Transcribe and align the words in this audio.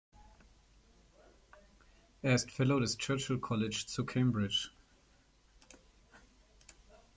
Er 2.23 2.33
ist 2.33 2.49
Fellow 2.51 2.79
des 2.79 2.97
Churchill 2.97 3.37
College 3.37 3.83
zu 3.85 4.03
Cambridge. 4.03 4.71